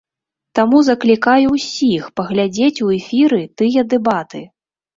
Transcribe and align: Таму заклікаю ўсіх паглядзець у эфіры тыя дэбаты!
Таму 0.59 0.79
заклікаю 0.87 1.45
ўсіх 1.59 2.09
паглядзець 2.21 2.83
у 2.89 2.91
эфіры 2.99 3.41
тыя 3.59 3.87
дэбаты! 3.95 4.47